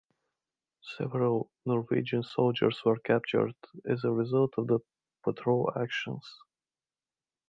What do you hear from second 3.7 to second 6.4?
as a result of the patrol actions.